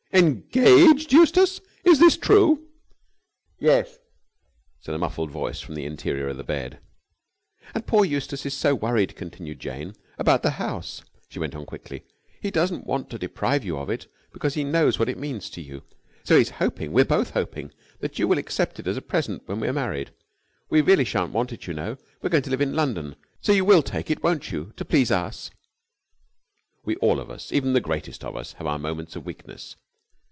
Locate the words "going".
22.31-22.43